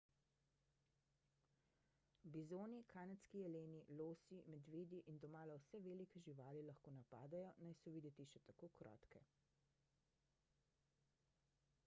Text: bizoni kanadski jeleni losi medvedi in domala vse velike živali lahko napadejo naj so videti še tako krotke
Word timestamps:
bizoni 2.35 2.77
kanadski 2.93 3.41
jeleni 3.43 3.81
losi 3.99 4.39
medvedi 4.55 5.01
in 5.13 5.19
domala 5.25 5.57
vse 5.65 5.81
velike 5.89 6.21
živali 6.29 6.63
lahko 6.71 6.93
napadejo 6.97 7.51
naj 7.65 7.75
so 7.83 7.93
videti 7.99 8.25
še 8.33 8.41
tako 8.49 8.71
krotke 8.81 9.21